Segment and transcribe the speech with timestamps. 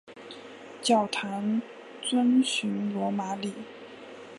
[0.81, 1.61] 教堂
[2.01, 3.53] 遵循罗马礼。